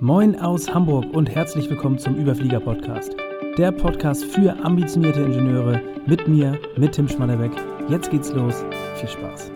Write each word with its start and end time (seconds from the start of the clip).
Moin 0.00 0.38
aus 0.38 0.68
Hamburg 0.74 1.06
und 1.14 1.34
herzlich 1.34 1.70
willkommen 1.70 1.96
zum 1.96 2.16
Überflieger 2.16 2.60
Podcast. 2.60 3.16
Der 3.56 3.72
Podcast 3.72 4.24
für 4.24 4.54
ambitionierte 4.62 5.22
Ingenieure 5.22 5.80
mit 6.04 6.28
mir, 6.28 6.58
mit 6.76 6.92
Tim 6.92 7.08
Schmannebeck. 7.08 7.52
Jetzt 7.88 8.10
geht's 8.10 8.30
los. 8.30 8.62
Viel 8.96 9.08
Spaß. 9.08 9.55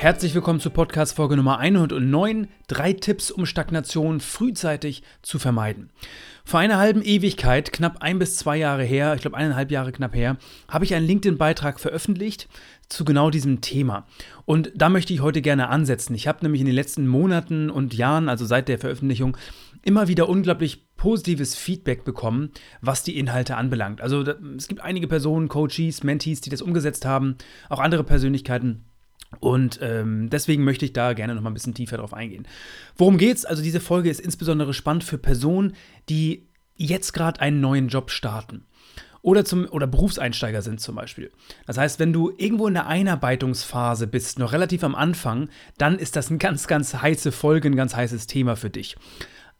Herzlich 0.00 0.34
willkommen 0.34 0.60
zur 0.60 0.72
Podcast 0.72 1.16
Folge 1.16 1.36
Nummer 1.36 1.58
109. 1.58 2.48
Drei 2.68 2.94
Tipps, 2.94 3.30
um 3.30 3.44
Stagnation 3.44 4.20
frühzeitig 4.20 5.02
zu 5.20 5.38
vermeiden. 5.38 5.90
Vor 6.42 6.58
einer 6.58 6.78
halben 6.78 7.02
Ewigkeit, 7.02 7.70
knapp 7.70 7.98
ein 8.00 8.18
bis 8.18 8.38
zwei 8.38 8.56
Jahre 8.56 8.82
her, 8.82 9.12
ich 9.14 9.20
glaube 9.20 9.36
eineinhalb 9.36 9.70
Jahre 9.70 9.92
knapp 9.92 10.14
her, 10.14 10.38
habe 10.68 10.86
ich 10.86 10.94
einen 10.94 11.06
LinkedIn-Beitrag 11.06 11.78
veröffentlicht 11.78 12.48
zu 12.88 13.04
genau 13.04 13.28
diesem 13.28 13.60
Thema. 13.60 14.06
Und 14.46 14.72
da 14.74 14.88
möchte 14.88 15.12
ich 15.12 15.20
heute 15.20 15.42
gerne 15.42 15.68
ansetzen. 15.68 16.14
Ich 16.14 16.26
habe 16.26 16.38
nämlich 16.44 16.62
in 16.62 16.66
den 16.66 16.74
letzten 16.74 17.06
Monaten 17.06 17.68
und 17.68 17.92
Jahren, 17.92 18.30
also 18.30 18.46
seit 18.46 18.68
der 18.68 18.78
Veröffentlichung, 18.78 19.36
immer 19.82 20.08
wieder 20.08 20.30
unglaublich 20.30 20.86
positives 20.96 21.56
Feedback 21.56 22.04
bekommen, 22.04 22.52
was 22.80 23.02
die 23.02 23.18
Inhalte 23.18 23.58
anbelangt. 23.58 24.00
Also 24.00 24.22
es 24.56 24.66
gibt 24.66 24.80
einige 24.80 25.08
Personen, 25.08 25.48
Coaches, 25.48 26.02
Mentees, 26.04 26.40
die 26.40 26.48
das 26.48 26.62
umgesetzt 26.62 27.04
haben, 27.04 27.36
auch 27.68 27.80
andere 27.80 28.02
Persönlichkeiten. 28.02 28.86
Und 29.38 29.78
ähm, 29.80 30.28
deswegen 30.28 30.64
möchte 30.64 30.84
ich 30.84 30.92
da 30.92 31.12
gerne 31.12 31.34
noch 31.34 31.42
mal 31.42 31.50
ein 31.50 31.54
bisschen 31.54 31.74
tiefer 31.74 31.98
drauf 31.98 32.12
eingehen. 32.12 32.46
Worum 32.96 33.16
geht's? 33.16 33.44
Also 33.44 33.62
diese 33.62 33.80
Folge 33.80 34.10
ist 34.10 34.20
insbesondere 34.20 34.74
spannend 34.74 35.04
für 35.04 35.18
Personen, 35.18 35.74
die 36.08 36.48
jetzt 36.74 37.12
gerade 37.12 37.40
einen 37.40 37.60
neuen 37.60 37.88
Job 37.88 38.10
starten 38.10 38.64
oder, 39.22 39.44
zum, 39.44 39.66
oder 39.70 39.86
Berufseinsteiger 39.86 40.62
sind 40.62 40.80
zum 40.80 40.94
Beispiel. 40.94 41.30
Das 41.66 41.78
heißt, 41.78 41.98
wenn 41.98 42.12
du 42.12 42.32
irgendwo 42.36 42.66
in 42.66 42.74
der 42.74 42.86
Einarbeitungsphase 42.86 44.06
bist, 44.06 44.38
noch 44.38 44.52
relativ 44.52 44.82
am 44.82 44.94
Anfang, 44.94 45.48
dann 45.78 45.98
ist 45.98 46.16
das 46.16 46.30
eine 46.30 46.38
ganz, 46.38 46.66
ganz 46.66 46.94
heiße 46.94 47.32
Folge, 47.32 47.68
ein 47.68 47.76
ganz 47.76 47.94
heißes 47.94 48.26
Thema 48.26 48.56
für 48.56 48.70
dich. 48.70 48.96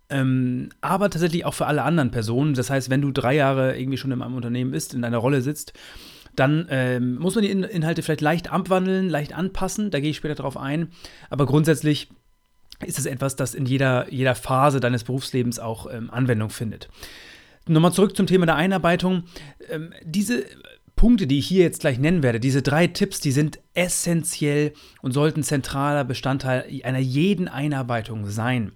Ähm, 0.08 0.70
aber 0.80 1.10
tatsächlich 1.10 1.44
auch 1.44 1.54
für 1.54 1.66
alle 1.66 1.82
anderen 1.82 2.10
Personen. 2.10 2.54
Das 2.54 2.70
heißt, 2.70 2.90
wenn 2.90 3.02
du 3.02 3.12
drei 3.12 3.34
Jahre 3.34 3.78
irgendwie 3.78 3.98
schon 3.98 4.10
in 4.10 4.22
einem 4.22 4.34
Unternehmen 4.34 4.72
bist, 4.72 4.94
in 4.94 5.02
deiner 5.02 5.18
Rolle 5.18 5.42
sitzt, 5.42 5.72
dann 6.36 6.66
ähm, 6.70 7.16
muss 7.16 7.34
man 7.34 7.42
die 7.42 7.50
In 7.50 7.62
Inhalte 7.62 8.02
vielleicht 8.02 8.20
leicht 8.20 8.52
abwandeln, 8.52 9.08
leicht 9.08 9.32
anpassen. 9.32 9.90
Da 9.90 10.00
gehe 10.00 10.10
ich 10.10 10.16
später 10.16 10.36
drauf 10.36 10.56
ein. 10.56 10.88
Aber 11.28 11.46
grundsätzlich 11.46 12.08
ist 12.84 12.98
es 12.98 13.06
etwas, 13.06 13.36
das 13.36 13.54
in 13.54 13.66
jeder, 13.66 14.10
jeder 14.12 14.34
Phase 14.34 14.80
deines 14.80 15.04
Berufslebens 15.04 15.58
auch 15.58 15.92
ähm, 15.92 16.10
Anwendung 16.10 16.50
findet. 16.50 16.88
Nochmal 17.66 17.92
zurück 17.92 18.16
zum 18.16 18.26
Thema 18.26 18.46
der 18.46 18.56
Einarbeitung. 18.56 19.24
Ähm, 19.68 19.92
diese 20.02 20.44
Punkte, 20.96 21.26
die 21.26 21.38
ich 21.38 21.46
hier 21.46 21.62
jetzt 21.62 21.80
gleich 21.80 21.98
nennen 21.98 22.22
werde, 22.22 22.40
diese 22.40 22.62
drei 22.62 22.86
Tipps, 22.86 23.20
die 23.20 23.32
sind 23.32 23.58
essentiell 23.74 24.72
und 25.02 25.12
sollten 25.12 25.42
zentraler 25.42 26.04
Bestandteil 26.04 26.66
einer 26.84 26.98
jeden 26.98 27.48
Einarbeitung 27.48 28.26
sein. 28.28 28.72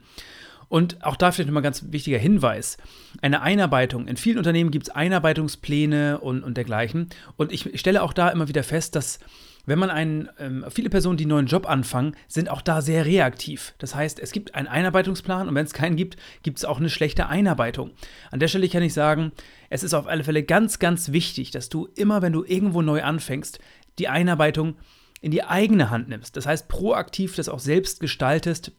Und 0.69 1.05
auch 1.05 1.17
da 1.17 1.33
vielleicht 1.33 1.49
nochmal 1.49 1.63
ganz 1.63 1.85
wichtiger 1.91 2.19
Hinweis. 2.19 2.77
Eine 3.23 3.43
Einarbeitung. 3.43 4.09
In 4.09 4.17
vielen 4.17 4.39
Unternehmen 4.39 4.71
gibt 4.71 4.89
es 4.89 4.95
Einarbeitungspläne 4.95 6.21
und, 6.21 6.43
und 6.43 6.57
dergleichen. 6.57 7.09
Und 7.37 7.53
ich 7.53 7.79
stelle 7.79 8.03
auch 8.03 8.13
da 8.13 8.31
immer 8.31 8.49
wieder 8.49 8.63
fest, 8.63 8.97
dass 8.97 9.19
wenn 9.67 9.79
man 9.79 9.91
einen, 9.91 10.29
ähm, 10.39 10.65
viele 10.71 10.91
Personen, 10.91 11.17
die 11.17 11.25
einen 11.25 11.31
neuen 11.31 11.47
Job 11.47 11.69
anfangen, 11.69 12.15
sind 12.29 12.51
auch 12.51 12.61
da 12.61 12.83
sehr 12.83 13.07
reaktiv. 13.07 13.75
Das 13.79 13.95
heißt, 13.95 14.21
es 14.21 14.33
gibt 14.33 14.55
einen 14.55 14.69
Einarbeitungsplan 14.69 15.49
und 15.49 15.55
wenn 15.55 15.65
es 15.65 15.73
keinen 15.73 15.97
gibt, 15.97 16.17
gibt 16.43 16.59
es 16.59 16.65
auch 16.65 16.79
eine 16.79 16.91
schlechte 16.91 17.29
Einarbeitung. 17.29 17.93
An 18.31 18.41
der 18.41 18.49
Stelle 18.49 18.69
kann 18.69 18.83
ich 18.83 18.93
sagen, 18.93 19.33
es 19.71 19.83
ist 19.83 19.95
auf 19.95 20.07
alle 20.07 20.25
Fälle 20.25 20.43
ganz, 20.43 20.79
ganz 20.79 21.13
wichtig, 21.13 21.51
dass 21.51 21.69
du 21.69 21.89
immer, 21.97 22.21
wenn 22.21 22.33
du 22.33 22.45
irgendwo 22.45 22.83
neu 22.83 23.03
anfängst, 23.03 23.59
die 23.99 24.09
Einarbeitung 24.09 24.77
in 25.21 25.31
die 25.31 25.45
eigene 25.45 25.89
Hand 25.89 26.09
nimmst. 26.09 26.37
Das 26.37 26.45
heißt, 26.45 26.69
proaktiv 26.69 27.37
das 27.37 27.49
auch 27.49 27.59
selbst 27.59 28.01
gestaltest 28.01 28.73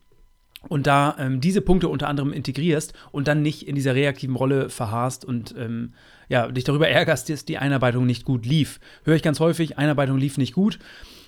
und 0.70 0.88
da 0.88 1.16
ähm, 1.20 1.42
diese 1.42 1.62
Punkte 1.62 1.90
unter 1.90 2.08
anderem 2.08 2.34
integrierst 2.34 2.94
und 3.12 3.28
dann 3.28 3.42
nicht 3.42 3.68
in 3.68 3.76
dieser 3.76 3.96
reaktiven 3.96 4.36
Rolle 4.36 4.70
verharrst 4.70 5.26
und 5.26 5.56
ähm, 5.58 5.94
ja, 6.28 6.48
dich 6.48 6.64
darüber 6.64 6.88
ärgerst, 6.88 7.30
dass 7.30 7.46
die 7.46 7.58
Einarbeitung 7.58 8.06
nicht 8.06 8.26
gut 8.26 8.46
lief. 8.46 8.80
Höre 9.04 9.16
ich 9.16 9.24
ganz 9.24 9.40
häufig, 9.40 9.78
Einarbeitung 9.78 10.18
lief 10.18 10.38
nicht 10.38 10.54
gut. 10.54 10.80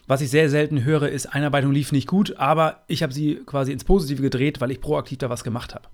Was 0.07 0.21
ich 0.21 0.29
sehr 0.29 0.49
selten 0.49 0.85
höre, 0.85 1.09
ist, 1.09 1.25
Einarbeitung 1.25 1.73
lief 1.73 1.91
nicht 1.91 2.07
gut, 2.07 2.37
aber 2.37 2.83
ich 2.87 3.03
habe 3.03 3.13
sie 3.13 3.41
quasi 3.45 3.73
ins 3.73 3.83
Positive 3.83 4.21
gedreht, 4.21 4.61
weil 4.61 4.71
ich 4.71 4.79
proaktiv 4.79 5.17
da 5.17 5.29
was 5.29 5.43
gemacht 5.43 5.75
habe. 5.75 5.87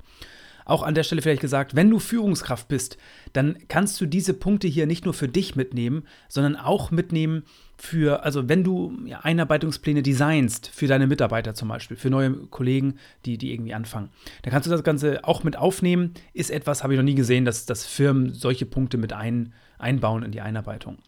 Auch 0.66 0.84
an 0.84 0.96
der 0.96 1.04
Stelle 1.04 1.22
vielleicht 1.22 1.42
gesagt, 1.42 1.76
wenn 1.76 1.90
du 1.90 2.00
Führungskraft 2.00 2.68
bist, 2.68 2.98
dann 3.34 3.58
kannst 3.68 4.00
du 4.00 4.06
diese 4.06 4.34
Punkte 4.34 4.68
hier 4.68 4.86
nicht 4.86 5.04
nur 5.04 5.14
für 5.14 5.28
dich 5.28 5.56
mitnehmen, 5.56 6.04
sondern 6.30 6.56
auch 6.56 6.92
mitnehmen 6.92 7.44
für, 7.84 8.24
also 8.24 8.48
wenn 8.48 8.64
du 8.64 8.98
Einarbeitungspläne 9.24 10.04
designst 10.04 10.70
für 10.74 10.88
deine 10.88 11.06
Mitarbeiter 11.06 11.54
zum 11.54 11.68
Beispiel, 11.68 11.98
für 11.98 12.10
neue 12.10 12.32
Kollegen, 12.32 12.96
die, 13.26 13.38
die 13.38 13.52
irgendwie 13.52 13.74
anfangen, 13.74 14.10
dann 14.42 14.54
kannst 14.54 14.68
du 14.68 14.72
das 14.72 14.86
Ganze 14.86 15.26
auch 15.26 15.44
mit 15.44 15.58
aufnehmen. 15.58 16.14
Ist 16.32 16.50
etwas, 16.50 16.82
habe 16.82 16.94
ich 16.94 16.98
noch 16.98 17.04
nie 17.04 17.14
gesehen, 17.14 17.44
dass, 17.44 17.66
dass 17.66 17.86
Firmen 17.86 18.34
solche 18.34 18.66
Punkte 18.66 18.98
mit 18.98 19.12
ein, 19.12 19.54
einbauen 19.80 20.24
in 20.24 20.32
die 20.32 20.40
Einarbeitung. 20.40 21.00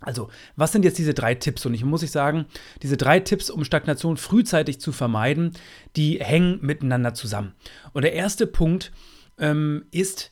Also, 0.00 0.28
was 0.54 0.72
sind 0.72 0.84
jetzt 0.84 0.98
diese 0.98 1.14
drei 1.14 1.34
Tipps? 1.34 1.64
Und 1.64 1.72
ich 1.72 1.82
muss 1.82 2.02
ich 2.02 2.10
sagen, 2.10 2.44
diese 2.82 2.98
drei 2.98 3.18
Tipps, 3.18 3.48
um 3.48 3.64
Stagnation 3.64 4.18
frühzeitig 4.18 4.80
zu 4.80 4.92
vermeiden, 4.92 5.52
die 5.96 6.20
hängen 6.20 6.58
miteinander 6.60 7.14
zusammen. 7.14 7.54
Und 7.94 8.02
der 8.02 8.12
erste 8.12 8.46
Punkt 8.46 8.92
ähm, 9.38 9.86
ist, 9.92 10.31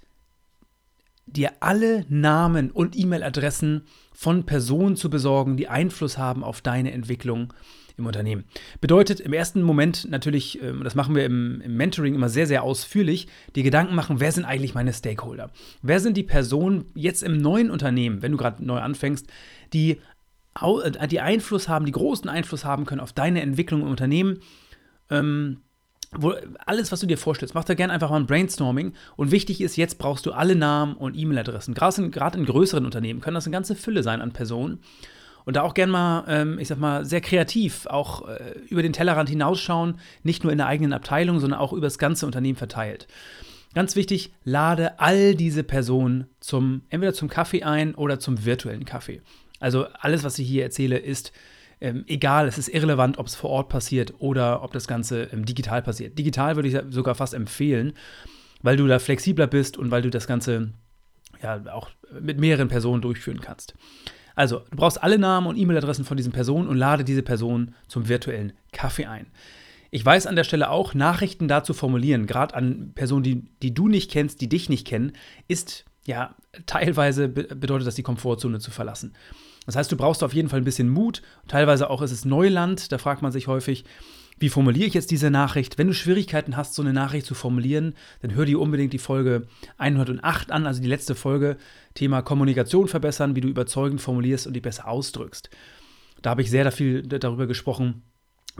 dir 1.37 1.53
alle 1.61 2.05
Namen 2.09 2.71
und 2.71 2.97
E-Mail-Adressen 2.99 3.83
von 4.13 4.45
Personen 4.45 4.97
zu 4.97 5.11
besorgen, 5.11 5.57
die 5.57 5.69
Einfluss 5.69 6.19
haben 6.19 6.45
auf 6.45 6.61
deine 6.61 6.93
Entwicklung 6.93 7.53
im 7.97 8.07
Unternehmen. 8.07 8.45
Bedeutet 8.81 9.21
im 9.21 9.33
ersten 9.33 9.63
Moment 9.63 10.11
natürlich, 10.11 10.61
ähm, 10.63 10.83
das 10.83 10.95
machen 10.95 11.15
wir 11.15 11.25
im, 11.25 11.61
im, 11.61 11.77
Mentoring 11.77 12.15
immer 12.15 12.29
sehr, 12.29 12.47
sehr 12.47 12.63
ausführlich, 12.63 13.29
die 13.55 13.63
Gedanken 13.63 13.95
machen, 13.95 14.21
wer 14.21 14.33
sind 14.33 14.45
eigentlich 14.45 14.75
meine 14.75 14.93
Stakeholder? 14.93 15.51
Wer 15.83 16.01
sind 16.01 16.17
die 16.17 16.23
Personen 16.25 16.87
jetzt 16.95 17.23
im 17.23 17.37
neuen 17.39 17.71
Unternehmen, 17.71 18.23
wenn 18.23 18.33
du 18.33 18.39
gerade 18.39 18.65
neu 18.65 18.79
anfängst, 18.79 19.27
die, 19.73 19.99
äh, 20.61 21.09
die 21.09 21.21
Einfluss 21.21 21.69
haben, 21.69 21.87
die 21.87 21.93
großen 21.93 22.29
Einfluss 22.29 22.65
haben 22.65 22.87
können 22.87 23.01
auf 23.01 23.13
deine 23.13 23.43
Entwicklung 23.43 23.83
im 23.83 23.89
Unternehmen? 23.89 24.41
Ähm, 25.11 25.59
wo, 26.13 26.35
alles, 26.67 26.91
was 26.91 27.01
du 27.01 27.07
dir 27.07 27.19
vorstellst, 27.19 27.55
mach 27.55 27.65
da 27.65 27.75
gerne 27.75 27.93
einfach 27.93 28.11
mal 28.11 28.17
ein 28.17 28.27
Brainstorming. 28.27 28.95
Und 29.17 29.31
wichtig 29.31 29.61
ist, 29.61 29.77
jetzt 29.77 29.99
brauchst 29.99 30.27
du 30.27 30.33
alle 30.33 30.57
Namen 30.57 30.95
und 30.95 31.17
E-Mail-Adressen. 31.17 31.75
Gerade 31.75 32.03
in, 32.03 32.13
in, 32.41 32.47
größeren 32.47 32.85
Unternehmen 32.85 33.21
können 33.21 33.37
das 33.37 33.47
eine 33.47 33.53
ganze 33.53 33.77
Fülle 33.77 34.03
sein 34.03 34.21
an 34.21 34.33
Personen. 34.33 34.81
Und 35.45 35.57
da 35.57 35.63
auch 35.63 35.75
gerne 35.75 35.93
mal, 35.93 36.25
ähm, 36.29 36.59
ich 36.59 36.69
sag 36.69 36.79
mal, 36.79 37.05
sehr 37.05 37.21
kreativ 37.21 37.87
auch 37.87 38.29
äh, 38.29 38.59
über 38.69 38.83
den 38.83 38.93
Tellerrand 38.93 39.29
hinausschauen, 39.29 39.99
nicht 40.23 40.43
nur 40.43 40.53
in 40.53 40.59
der 40.59 40.67
eigenen 40.67 40.93
Abteilung, 40.93 41.39
sondern 41.39 41.61
auch 41.61 41.73
über 41.73 41.87
das 41.87 41.99
ganze 41.99 42.27
Unternehmen 42.27 42.59
verteilt. 42.59 43.07
Ganz 43.73 43.95
wichtig, 43.95 44.33
lade 44.45 44.99
all 44.99 45.37
diese 45.37 45.63
Personen 45.63 46.27
zum, 46.41 46.83
entweder 46.91 47.15
zum 47.15 47.29
Kaffee 47.29 47.63
ein 47.63 47.95
oder 47.95 48.19
zum 48.19 48.45
virtuellen 48.45 48.85
Kaffee. 48.85 49.23
Also 49.61 49.87
alles, 50.01 50.25
was 50.25 50.39
ich 50.41 50.49
hier 50.49 50.65
erzähle, 50.65 50.99
ist 50.99 51.33
ähm, 51.81 52.05
egal, 52.07 52.47
es 52.47 52.59
ist 52.59 52.69
irrelevant, 52.69 53.19
ob 53.19 53.27
es 53.27 53.35
vor 53.35 53.51
Ort 53.51 53.69
passiert 53.69 54.15
oder 54.19 54.63
ob 54.63 54.73
das 54.73 54.87
Ganze 54.87 55.25
ähm, 55.25 55.45
digital 55.45 55.83
passiert. 55.83 56.19
Digital 56.19 56.57
würde 56.57 56.69
ich 56.69 56.79
sogar 56.91 57.15
fast 57.15 57.35
empfehlen, 57.35 57.95
weil 58.63 58.77
du 58.77 58.87
da 58.87 58.99
flexibler 58.99 59.47
bist 59.47 59.79
und 59.79 59.91
weil 59.91 60.03
du 60.03 60.11
das 60.11 60.27
Ganze 60.27 60.73
ja 61.43 61.63
auch 61.73 61.91
mit 62.21 62.39
mehreren 62.39 62.69
Personen 62.69 63.01
durchführen 63.01 63.41
kannst. 63.41 63.75
Also, 64.35 64.61
du 64.71 64.77
brauchst 64.77 65.03
alle 65.03 65.19
Namen 65.19 65.47
und 65.47 65.57
E-Mail-Adressen 65.57 66.05
von 66.05 66.17
diesen 66.17 66.33
Personen 66.33 66.69
und 66.69 66.77
lade 66.77 67.05
diese 67.05 67.23
Personen 67.23 67.75
zum 67.89 68.09
virtuellen 68.09 68.53
Kaffee 68.73 69.07
ein. 69.07 69.27
Ich 69.91 70.05
weiß 70.05 70.27
an 70.27 70.37
der 70.37 70.45
Stelle 70.45 70.71
auch, 70.71 70.95
Nachrichten 70.95 71.49
dazu 71.49 71.75
formulieren, 71.75 72.27
gerade 72.27 72.55
an 72.55 72.93
Personen, 72.95 73.25
die, 73.25 73.43
die 73.63 73.75
du 73.75 73.89
nicht 73.89 74.11
kennst, 74.11 74.41
die 74.41 74.49
dich 74.49 74.69
nicht 74.69 74.87
kennen, 74.87 75.13
ist 75.49 75.85
ja 76.05 76.35
teilweise 76.67 77.29
bedeutet 77.29 77.87
das 77.87 77.97
die 77.97 78.03
Komfortzone 78.03 78.61
zu 78.61 78.71
verlassen. 78.71 79.15
Das 79.71 79.77
heißt, 79.77 79.93
du 79.93 79.97
brauchst 79.97 80.25
auf 80.25 80.35
jeden 80.35 80.49
Fall 80.49 80.61
ein 80.61 80.65
bisschen 80.65 80.89
Mut. 80.89 81.23
Teilweise 81.47 81.91
auch 81.91 82.03
ist 82.03 82.11
es 82.11 82.25
Neuland. 82.25 82.91
Da 82.91 82.99
fragt 82.99 83.23
man 83.23 83.31
sich 83.31 83.47
häufig, 83.47 83.85
wie 84.41 84.49
formuliere 84.49 84.89
ich 84.89 84.95
jetzt 84.95 85.13
diese 85.13 85.31
Nachricht? 85.31 85.79
Wenn 85.79 85.87
du 85.87 85.95
Schwierigkeiten 85.95 86.57
hast, 86.57 86.75
so 86.75 86.83
eine 86.83 86.93
Nachricht 86.93 87.25
zu 87.25 87.37
formulieren, 87.37 87.95
dann 88.21 88.35
hör 88.35 88.47
dir 88.47 88.59
unbedingt 88.59 88.93
die 88.93 88.99
Folge 88.99 89.47
108 89.79 90.51
an, 90.51 90.67
also 90.67 90.83
die 90.83 90.89
letzte 90.89 91.15
Folge, 91.15 91.57
Thema 91.95 92.21
Kommunikation 92.21 92.89
verbessern, 92.89 93.37
wie 93.37 93.43
du 93.43 93.47
überzeugend 93.47 94.01
formulierst 94.01 94.49
und 94.49 94.55
die 94.55 94.61
besser 94.61 94.89
ausdrückst. 94.89 95.51
Da 96.21 96.31
habe 96.31 96.43
ich 96.43 96.51
sehr 96.51 96.73
viel 96.73 97.03
darüber 97.03 97.47
gesprochen, 97.47 98.03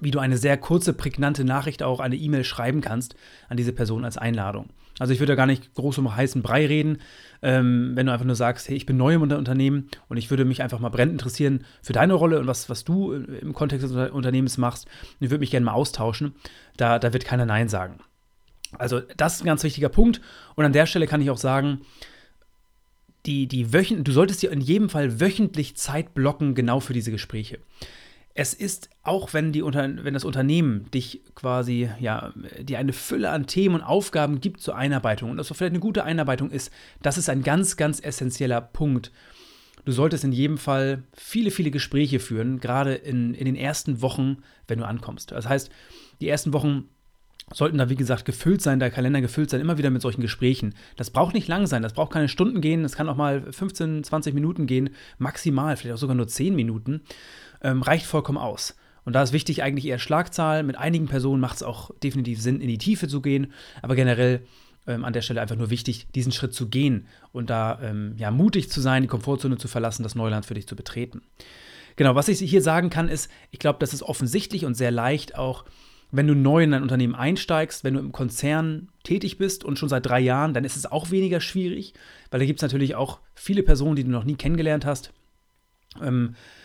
wie 0.01 0.11
du 0.11 0.19
eine 0.19 0.37
sehr 0.37 0.57
kurze, 0.57 0.93
prägnante 0.93 1.45
Nachricht 1.45 1.83
auch, 1.83 2.01
eine 2.01 2.17
E-Mail 2.17 2.45
schreiben 2.45 2.81
kannst 2.81 3.15
an 3.49 3.57
diese 3.57 3.73
Person 3.73 4.05
als 4.05 4.19
Einladung. 4.19 4.71
Also 4.99 5.15
ich 5.15 5.21
würde 5.21 5.33
da 5.33 5.37
gar 5.37 5.47
nicht 5.47 5.75
groß 5.75 5.99
um 5.99 6.15
heißen 6.15 6.43
Brei 6.43 6.67
reden, 6.67 6.99
ähm, 7.41 7.93
wenn 7.95 8.07
du 8.07 8.13
einfach 8.13 8.27
nur 8.27 8.37
sagst, 8.37 8.69
hey, 8.69 8.77
ich 8.77 8.85
bin 8.85 8.99
neu 8.99 9.15
im 9.15 9.23
Unternehmen 9.23 9.89
und 10.09 10.19
ich 10.19 10.29
würde 10.29 10.45
mich 10.45 10.63
einfach 10.63 10.79
mal 10.79 10.91
brennend 10.91 11.15
interessieren 11.15 11.65
für 11.81 11.95
deine 11.95 12.15
Rolle 12.15 12.39
und 12.39 12.47
was, 12.47 12.69
was 12.69 12.85
du 12.85 13.13
im 13.13 13.55
Kontext 13.55 13.85
des 13.85 14.11
Unternehmens 14.11 14.59
machst. 14.59 14.87
Und 14.87 15.25
ich 15.25 15.31
würde 15.31 15.41
mich 15.41 15.51
gerne 15.51 15.65
mal 15.65 15.73
austauschen. 15.73 16.35
Da, 16.77 16.99
da 16.99 17.15
wird 17.15 17.25
keiner 17.25 17.47
Nein 17.47 17.69
sagen. 17.69 18.01
Also 18.79 19.01
das 19.17 19.37
ist 19.37 19.43
ein 19.43 19.47
ganz 19.47 19.65
wichtiger 19.65 19.89
Punkt. 19.89 20.21
Und 20.55 20.67
an 20.67 20.75
der 20.75 20.85
Stelle 20.85 21.07
kann 21.07 21.23
ich 21.23 21.31
auch 21.31 21.39
sagen, 21.39 21.81
die, 23.25 23.47
die 23.47 23.73
Wöchen, 23.73 24.05
du 24.05 24.13
solltest 24.13 24.43
dir 24.43 24.53
in 24.53 24.61
jedem 24.61 24.91
Fall 24.91 25.21
wöchentlich 25.21 25.77
Zeit 25.77 26.13
blocken, 26.13 26.55
genau 26.55 26.81
für 26.81 26.93
diese 26.93 27.11
Gespräche 27.11 27.59
es 28.41 28.55
ist, 28.55 28.89
auch 29.03 29.35
wenn, 29.35 29.53
die, 29.53 29.63
wenn 29.63 30.15
das 30.15 30.25
Unternehmen 30.25 30.91
dich 30.93 31.21
quasi, 31.35 31.91
ja, 32.01 32.33
dir 32.59 32.79
eine 32.79 32.95
Fülle 32.95 33.29
an 33.29 33.47
Themen 33.47 33.75
und 33.75 33.83
Aufgaben 33.83 34.41
gibt 34.41 34.63
zur 34.63 34.77
Einarbeitung 34.77 35.31
und 35.31 35.37
das 35.37 35.49
vielleicht 35.49 35.73
eine 35.73 35.79
gute 35.79 36.05
Einarbeitung 36.05 36.51
ist, 36.51 36.73
das 37.03 37.19
ist 37.19 37.29
ein 37.29 37.43
ganz, 37.43 37.77
ganz 37.77 38.01
essentieller 38.03 38.63
Punkt. 38.63 39.13
Du 39.85 39.93
solltest 39.93 40.25
in 40.25 40.33
jedem 40.33 40.57
Fall 40.57 41.03
viele, 41.13 41.51
viele 41.51 41.71
Gespräche 41.71 42.19
führen, 42.19 42.61
gerade 42.61 42.95
in, 42.95 43.35
in 43.35 43.45
den 43.45 43.57
ersten 43.57 44.01
Wochen, 44.01 44.39
wenn 44.69 44.79
du 44.79 44.87
ankommst. 44.87 45.33
Das 45.33 45.47
heißt, 45.47 45.71
die 46.23 46.29
ersten 46.29 46.55
Wochen 46.55 46.89
sollten 47.53 47.77
da, 47.77 47.91
wie 47.91 47.97
gesagt, 47.97 48.25
gefüllt 48.25 48.63
sein, 48.63 48.79
der 48.79 48.91
Kalender 48.91 49.21
gefüllt 49.21 49.51
sein, 49.51 49.61
immer 49.61 49.77
wieder 49.77 49.91
mit 49.91 50.01
solchen 50.01 50.23
Gesprächen. 50.23 50.75
Das 50.97 51.11
braucht 51.11 51.35
nicht 51.35 51.49
lang 51.49 51.67
sein, 51.67 51.83
das 51.83 51.93
braucht 51.93 52.13
keine 52.13 52.29
Stunden 52.29 52.63
gehen, 52.63 52.85
das 52.85 52.97
kann 52.97 53.09
auch 53.09 53.17
mal 53.17 53.53
15, 53.53 54.03
20 54.05 54.33
Minuten 54.33 54.67
gehen, 54.67 54.91
maximal, 55.19 55.77
vielleicht 55.77 55.95
auch 55.95 56.01
sogar 56.01 56.17
nur 56.17 56.29
10 56.29 56.55
Minuten, 56.55 57.03
ähm, 57.63 57.83
reicht 57.83 58.07
vollkommen 58.07 58.39
aus. 58.39 58.77
Und 59.05 59.15
da 59.15 59.23
ist 59.23 59.33
wichtig 59.33 59.63
eigentlich 59.63 59.87
eher 59.87 59.99
Schlagzahl. 59.99 60.63
Mit 60.63 60.77
einigen 60.77 61.07
Personen 61.07 61.41
macht 61.41 61.57
es 61.57 61.63
auch 61.63 61.91
definitiv 62.03 62.41
Sinn, 62.41 62.61
in 62.61 62.69
die 62.69 62.79
Tiefe 62.79 63.09
zu 63.09 63.21
gehen, 63.21 63.53
aber 63.83 63.95
generell 63.95 64.43
ähm, 64.87 65.05
an 65.05 65.13
der 65.13 65.23
Stelle 65.23 65.41
einfach 65.41 65.57
nur 65.57 65.71
wichtig, 65.71 66.07
diesen 66.15 66.33
Schritt 66.33 66.55
zu 66.55 66.69
gehen 66.69 67.07
und 67.33 67.51
da 67.51 67.81
ähm, 67.83 68.15
ja, 68.17 68.31
mutig 68.31 68.71
zu 68.71 68.81
sein, 68.81 69.03
die 69.03 69.09
Komfortzone 69.09 69.59
zu 69.59 69.69
verlassen, 69.69 70.03
das 70.03 70.15
Neuland 70.15 70.47
für 70.47 70.55
dich 70.55 70.67
zu 70.67 70.77
betreten. 70.77 71.23
Genau, 71.97 72.15
was 72.15 72.29
ich 72.29 72.39
hier 72.39 72.63
sagen 72.63 72.89
kann, 72.89 73.09
ist, 73.09 73.31
ich 73.51 73.59
glaube, 73.59 73.79
das 73.79 73.93
ist 73.93 74.03
offensichtlich 74.03 74.65
und 74.65 74.75
sehr 74.75 74.91
leicht 74.91 75.37
auch 75.37 75.65
wenn 76.13 76.27
du 76.27 76.35
neu 76.35 76.63
in 76.63 76.75
ein 76.75 76.83
Unternehmen 76.83 77.15
einsteigst, 77.15 77.85
wenn 77.85 77.95
du 77.95 78.01
im 78.01 78.13
Konzern 78.13 78.89
tätig 79.05 79.39
bist 79.39 79.65
und 79.65 79.79
schon 79.79 79.89
seit 79.89 80.07
drei 80.07 80.21
Jahren, 80.21 80.55
dann 80.55 80.65
ist 80.65 80.77
es 80.77 80.87
auch 80.87 81.11
weniger 81.11 81.41
schwierig, 81.41 81.95
weil 82.31 82.41
da 82.41 82.47
gibt 82.47 82.59
es 82.59 82.63
natürlich 82.63 82.95
auch 82.95 83.21
viele 83.35 83.63
Personen, 83.63 83.97
die 83.97 84.05
du 84.05 84.11
noch 84.11 84.25
nie 84.25 84.35
kennengelernt 84.35 84.85
hast. 84.85 85.13
Ähm, 86.03 86.35
äh, 86.35 86.60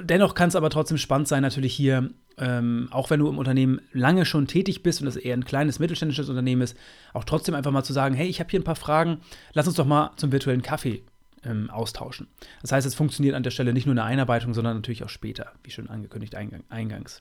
dennoch 0.00 0.34
kann 0.34 0.48
es 0.48 0.56
aber 0.56 0.70
trotzdem 0.70 0.98
spannend 0.98 1.28
sein, 1.28 1.42
natürlich 1.42 1.74
hier, 1.74 2.10
ähm, 2.38 2.88
auch 2.90 3.10
wenn 3.10 3.20
du 3.20 3.28
im 3.28 3.38
Unternehmen 3.38 3.80
lange 3.92 4.24
schon 4.24 4.46
tätig 4.46 4.82
bist 4.82 5.00
und 5.00 5.06
das 5.06 5.16
eher 5.16 5.34
ein 5.34 5.44
kleines 5.44 5.78
mittelständisches 5.78 6.28
Unternehmen 6.28 6.62
ist, 6.62 6.76
auch 7.12 7.24
trotzdem 7.24 7.54
einfach 7.54 7.70
mal 7.70 7.82
zu 7.82 7.92
sagen, 7.92 8.14
hey, 8.14 8.28
ich 8.28 8.40
habe 8.40 8.50
hier 8.50 8.60
ein 8.60 8.64
paar 8.64 8.76
Fragen, 8.76 9.20
lass 9.52 9.66
uns 9.66 9.76
doch 9.76 9.86
mal 9.86 10.12
zum 10.16 10.32
virtuellen 10.32 10.62
Kaffee 10.62 11.02
ähm, 11.44 11.70
austauschen. 11.70 12.28
Das 12.62 12.72
heißt, 12.72 12.86
es 12.86 12.94
funktioniert 12.94 13.34
an 13.34 13.42
der 13.42 13.50
Stelle 13.50 13.72
nicht 13.72 13.86
nur 13.86 13.92
eine 13.92 14.04
Einarbeitung, 14.04 14.54
sondern 14.54 14.76
natürlich 14.76 15.04
auch 15.04 15.08
später, 15.08 15.52
wie 15.62 15.70
schon 15.70 15.88
angekündigt 15.88 16.34
eingangs. 16.34 17.20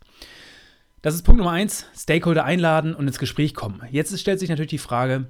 Das 1.01 1.13
ist 1.13 1.23
Punkt 1.23 1.37
Nummer 1.37 1.51
eins: 1.51 1.85
Stakeholder 1.95 2.43
einladen 2.43 2.95
und 2.95 3.07
ins 3.07 3.19
Gespräch 3.19 3.53
kommen. 3.53 3.81
Jetzt 3.91 4.17
stellt 4.19 4.39
sich 4.39 4.49
natürlich 4.49 4.71
die 4.71 4.77
Frage, 4.77 5.27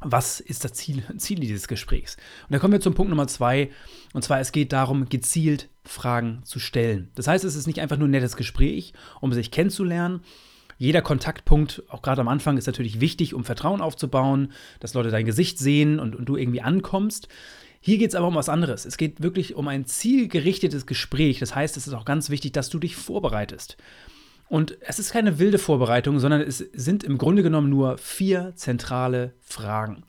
was 0.00 0.40
ist 0.40 0.64
das 0.64 0.72
Ziel, 0.72 1.02
Ziel 1.18 1.40
dieses 1.40 1.68
Gesprächs? 1.68 2.16
Und 2.48 2.52
da 2.52 2.58
kommen 2.58 2.72
wir 2.72 2.80
zum 2.80 2.94
Punkt 2.94 3.10
Nummer 3.10 3.28
zwei. 3.28 3.70
Und 4.12 4.22
zwar, 4.22 4.40
es 4.40 4.52
geht 4.52 4.72
darum, 4.72 5.08
gezielt 5.08 5.68
Fragen 5.84 6.40
zu 6.44 6.58
stellen. 6.58 7.10
Das 7.14 7.26
heißt, 7.26 7.44
es 7.44 7.54
ist 7.54 7.66
nicht 7.66 7.80
einfach 7.80 7.96
nur 7.96 8.08
ein 8.08 8.12
nettes 8.12 8.36
Gespräch, 8.36 8.92
um 9.20 9.32
sich 9.32 9.50
kennenzulernen. 9.50 10.20
Jeder 10.78 11.02
Kontaktpunkt, 11.02 11.82
auch 11.88 12.00
gerade 12.00 12.22
am 12.22 12.28
Anfang, 12.28 12.56
ist 12.56 12.66
natürlich 12.66 13.00
wichtig, 13.00 13.34
um 13.34 13.44
Vertrauen 13.44 13.82
aufzubauen, 13.82 14.52
dass 14.80 14.94
Leute 14.94 15.10
dein 15.10 15.26
Gesicht 15.26 15.58
sehen 15.58 16.00
und, 16.00 16.16
und 16.16 16.24
du 16.26 16.36
irgendwie 16.36 16.62
ankommst. 16.62 17.28
Hier 17.80 17.98
geht 17.98 18.10
es 18.10 18.14
aber 18.14 18.28
um 18.28 18.34
was 18.34 18.48
anderes. 18.48 18.86
Es 18.86 18.96
geht 18.96 19.22
wirklich 19.22 19.54
um 19.54 19.68
ein 19.68 19.86
zielgerichtetes 19.86 20.86
Gespräch. 20.86 21.38
Das 21.38 21.54
heißt, 21.54 21.76
es 21.76 21.86
ist 21.86 21.94
auch 21.94 22.04
ganz 22.04 22.30
wichtig, 22.30 22.52
dass 22.52 22.70
du 22.70 22.78
dich 22.78 22.96
vorbereitest. 22.96 23.76
Und 24.50 24.76
es 24.80 24.98
ist 24.98 25.12
keine 25.12 25.38
wilde 25.38 25.58
Vorbereitung, 25.58 26.18
sondern 26.18 26.40
es 26.40 26.58
sind 26.58 27.04
im 27.04 27.18
Grunde 27.18 27.44
genommen 27.44 27.70
nur 27.70 27.98
vier 27.98 28.52
zentrale 28.56 29.32
Fragen. 29.40 30.02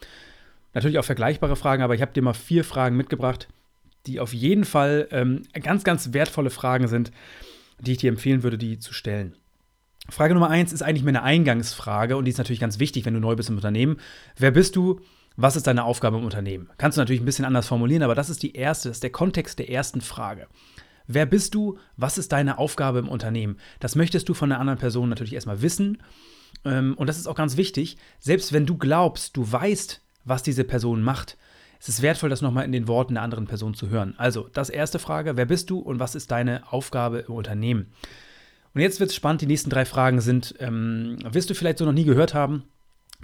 Natürlich 0.73 0.97
auch 0.97 1.05
vergleichbare 1.05 1.55
Fragen, 1.55 1.83
aber 1.83 1.93
ich 1.93 2.01
habe 2.01 2.11
dir 2.11 2.23
mal 2.23 2.33
vier 2.33 2.63
Fragen 2.63 2.97
mitgebracht, 2.97 3.47
die 4.07 4.19
auf 4.19 4.33
jeden 4.33 4.65
Fall 4.65 5.07
ähm, 5.11 5.43
ganz, 5.61 5.83
ganz 5.83 6.13
wertvolle 6.13 6.49
Fragen 6.49 6.87
sind, 6.87 7.11
die 7.77 7.91
ich 7.91 7.99
dir 7.99 8.09
empfehlen 8.09 8.41
würde, 8.41 8.57
die 8.57 8.79
zu 8.79 8.95
stellen. 8.95 9.35
Frage 10.09 10.33
Nummer 10.33 10.49
eins 10.49 10.73
ist 10.73 10.81
eigentlich 10.81 11.03
mehr 11.03 11.11
eine 11.11 11.23
Eingangsfrage 11.23 12.17
und 12.17 12.25
die 12.25 12.31
ist 12.31 12.39
natürlich 12.39 12.59
ganz 12.59 12.79
wichtig, 12.79 13.05
wenn 13.05 13.13
du 13.13 13.19
neu 13.19 13.35
bist 13.35 13.49
im 13.49 13.57
Unternehmen. 13.57 13.97
Wer 14.37 14.49
bist 14.49 14.75
du? 14.75 15.01
Was 15.37 15.55
ist 15.55 15.67
deine 15.67 15.83
Aufgabe 15.83 16.17
im 16.17 16.25
Unternehmen? 16.25 16.71
Kannst 16.79 16.97
du 16.97 17.01
natürlich 17.01 17.21
ein 17.21 17.25
bisschen 17.25 17.45
anders 17.45 17.67
formulieren, 17.67 18.01
aber 18.01 18.15
das 18.15 18.31
ist 18.31 18.41
die 18.41 18.55
erste, 18.55 18.89
das 18.89 18.97
ist 18.97 19.03
der 19.03 19.11
Kontext 19.11 19.59
der 19.59 19.69
ersten 19.69 20.01
Frage. 20.01 20.47
Wer 21.13 21.25
bist 21.25 21.55
du? 21.55 21.77
Was 21.97 22.17
ist 22.17 22.31
deine 22.31 22.57
Aufgabe 22.57 22.99
im 22.99 23.09
Unternehmen? 23.09 23.57
Das 23.79 23.95
möchtest 23.95 24.29
du 24.29 24.33
von 24.33 24.49
der 24.49 24.59
anderen 24.59 24.79
Person 24.79 25.09
natürlich 25.09 25.33
erstmal 25.33 25.61
wissen. 25.61 26.01
Ähm, 26.65 26.93
und 26.97 27.07
das 27.07 27.17
ist 27.17 27.27
auch 27.27 27.35
ganz 27.35 27.57
wichtig. 27.57 27.97
Selbst 28.19 28.53
wenn 28.53 28.65
du 28.65 28.77
glaubst, 28.77 29.37
du 29.37 29.51
weißt, 29.51 30.01
was 30.25 30.43
diese 30.43 30.63
Person 30.63 31.01
macht, 31.01 31.37
es 31.79 31.89
ist 31.89 32.03
wertvoll, 32.03 32.29
das 32.29 32.43
nochmal 32.43 32.65
in 32.65 32.71
den 32.71 32.87
Worten 32.87 33.15
der 33.15 33.23
anderen 33.23 33.47
Person 33.47 33.73
zu 33.73 33.89
hören. 33.89 34.13
Also, 34.17 34.47
das 34.53 34.69
erste 34.69 34.99
Frage: 34.99 35.35
Wer 35.35 35.45
bist 35.45 35.71
du 35.71 35.79
und 35.79 35.99
was 35.99 36.13
ist 36.13 36.29
deine 36.29 36.71
Aufgabe 36.71 37.25
im 37.27 37.33
Unternehmen? 37.33 37.91
Und 38.73 38.81
jetzt 38.81 38.99
wird 38.99 39.09
es 39.09 39.15
spannend. 39.15 39.41
Die 39.41 39.47
nächsten 39.47 39.71
drei 39.71 39.85
Fragen 39.85 40.21
sind, 40.21 40.55
ähm, 40.59 41.17
wirst 41.23 41.49
du 41.49 41.55
vielleicht 41.55 41.79
so 41.79 41.85
noch 41.85 41.91
nie 41.91 42.03
gehört 42.03 42.33
haben. 42.33 42.63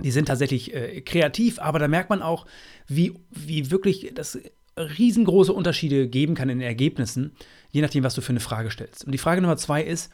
Die 0.03 0.11
sind 0.11 0.27
tatsächlich 0.27 0.73
äh, 0.73 1.01
kreativ, 1.01 1.59
aber 1.59 1.79
da 1.79 1.87
merkt 1.87 2.09
man 2.09 2.21
auch, 2.21 2.45
wie, 2.87 3.13
wie 3.29 3.71
wirklich 3.71 4.11
das 4.13 4.39
riesengroße 4.77 5.53
Unterschiede 5.53 6.07
geben 6.07 6.35
kann 6.35 6.49
in 6.49 6.59
den 6.59 6.67
Ergebnissen, 6.67 7.31
je 7.71 7.81
nachdem, 7.81 8.03
was 8.03 8.15
du 8.15 8.21
für 8.21 8.31
eine 8.31 8.39
Frage 8.39 8.71
stellst. 8.71 9.05
Und 9.05 9.11
die 9.11 9.17
Frage 9.17 9.41
Nummer 9.41 9.57
zwei 9.57 9.83
ist, 9.83 10.11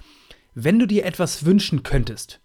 wenn 0.55 0.79
du 0.79 0.85
dir 0.85 1.05
etwas 1.05 1.45
wünschen 1.45 1.83
könntest, 1.83 2.39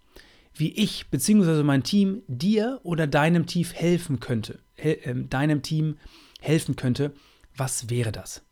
wie 0.54 0.72
ich 0.72 1.08
bzw. 1.08 1.62
mein 1.62 1.82
Team 1.82 2.22
dir 2.26 2.80
oder 2.82 3.06
deinem 3.06 3.46
Team 3.46 3.66
helfen 3.72 4.20
könnte, 4.20 4.58
he 4.74 4.90
äh, 4.90 5.14
deinem 5.28 5.62
Team 5.62 5.96
helfen 6.40 6.76
könnte, 6.76 7.12
was 7.56 7.90
wäre 7.90 8.12
das? 8.12 8.42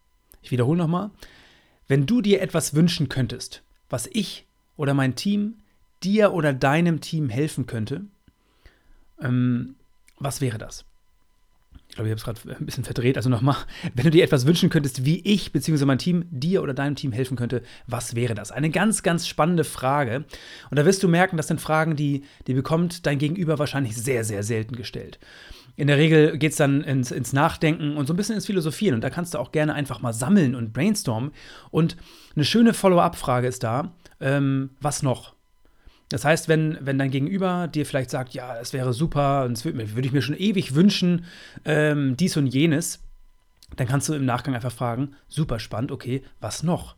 Ich 0.43 0.51
wiederhole 0.51 0.79
nochmal. 0.79 1.11
Wenn 1.89 2.07
du 2.07 2.21
dir 2.21 2.43
etwas 2.43 2.75
wünschen 2.75 3.09
könntest, 3.09 3.63
was 3.89 4.09
ich 4.13 4.47
oder 4.77 4.95
mein 4.95 5.15
Team 5.15 5.59
dir 6.03 6.33
oder 6.33 6.53
deinem 6.53 7.01
Team 7.01 7.29
helfen 7.29 7.67
könnte, 7.67 8.07
ähm, 9.21 9.77
was 10.19 10.41
wäre 10.41 10.59
das? 10.59 10.85
Ich 11.89 11.95
glaube, 11.95 12.09
ich 12.09 12.13
habe 12.13 12.19
es 12.19 12.25
gerade 12.25 12.59
ein 12.59 12.67
bisschen 12.67 12.85
verdreht. 12.85 13.17
Also 13.17 13.31
nochmal, 13.31 13.57
wenn 13.95 14.05
du 14.05 14.11
dir 14.11 14.25
etwas 14.25 14.47
wünschen 14.47 14.69
könntest, 14.69 15.05
wie 15.05 15.21
ich 15.21 15.53
bzw. 15.53 15.85
mein 15.85 15.99
Team 15.99 16.27
dir 16.31 16.63
oder 16.63 16.75
deinem 16.75 16.97
Team 16.97 17.13
helfen 17.13 17.37
könnte, 17.37 17.63
was 17.87 18.15
wäre 18.15 18.35
das? 18.35 18.53
Eine 18.53 18.71
ganz, 18.71 19.03
ganz 19.03 19.27
spannende 19.27 19.65
Frage. 19.65 20.25
Und 20.71 20.79
da 20.79 20.85
wirst 20.85 21.03
du 21.03 21.09
merken, 21.09 21.37
das 21.37 21.49
sind 21.49 21.61
Fragen, 21.61 21.97
die, 21.97 22.25
die 22.47 22.55
bekommt 22.55 23.07
dein 23.07 23.19
Gegenüber 23.19 23.59
wahrscheinlich 23.59 23.97
sehr, 23.97 24.25
sehr 24.25 24.43
selten 24.43 24.77
gestellt. 24.77 25.19
In 25.77 25.89
der 25.89 25.99
Regel 25.99 26.39
geht 26.39 26.53
es 26.53 26.57
dann 26.57 26.83
ins, 26.83 27.11
ins 27.11 27.35
Nachdenken 27.35 27.97
und 27.99 28.07
so 28.07 28.15
ein 28.15 28.17
bisschen 28.17 28.35
ins 28.35 28.47
Philosophieren. 28.47 28.95
Und 28.95 29.03
da 29.03 29.11
kannst 29.11 29.35
du 29.35 29.39
auch 29.39 29.53
gerne 29.53 29.75
einfach 29.75 30.01
mal 30.01 30.15
sammeln 30.15 30.55
und 30.55 30.73
brainstormen. 30.73 31.33
Und 31.71 31.97
eine 32.35 32.45
schöne 32.45 32.73
Follow-up-Frage 32.73 33.47
ist 33.47 33.63
da: 33.63 33.95
ähm, 34.21 34.71
Was 34.81 35.03
noch? 35.03 35.36
Das 36.09 36.25
heißt, 36.25 36.49
wenn, 36.49 36.79
wenn 36.81 36.99
dein 36.99 37.11
Gegenüber 37.11 37.69
dir 37.69 37.85
vielleicht 37.85 38.11
sagt, 38.11 38.33
ja, 38.33 38.59
es 38.59 38.73
wäre 38.73 38.93
super, 38.93 39.45
und 39.45 39.57
das 39.57 39.65
würde, 39.65 39.95
würde 39.95 40.07
ich 40.07 40.13
mir 40.13 40.23
schon 40.23 40.37
ewig 40.37 40.75
wünschen, 40.75 41.25
ähm, 41.65 42.17
dies 42.17 42.37
und 42.37 42.47
jenes, 42.47 43.03
dann 43.75 43.89
kannst 43.89 44.09
du 44.09 44.15
im 44.15 44.25
Nachgang 44.25 44.55
einfach 44.55 44.73
fragen, 44.73 45.17
super 45.29 45.59
spannend, 45.59 45.91
okay, 45.91 46.23
was 46.41 46.63
noch? 46.63 46.95